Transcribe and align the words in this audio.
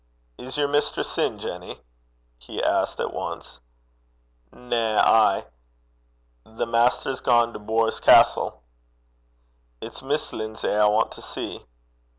'Is 0.39 0.57
yer 0.57 0.67
mistress 0.67 1.15
in, 1.19 1.37
Jenny?' 1.37 1.79
he 2.39 2.63
asked 2.63 2.99
at 2.99 3.13
once. 3.13 3.59
'Na. 4.51 4.99
Ay. 4.99 5.45
The 6.43 6.65
maister's 6.65 7.21
gane 7.21 7.53
to 7.53 7.59
Bors 7.59 7.99
Castle.' 7.99 8.63
'It's 9.79 10.01
Miss 10.01 10.33
Lindsay 10.33 10.71
I 10.71 10.87
want 10.87 11.11
to 11.11 11.21
see.' 11.21 11.67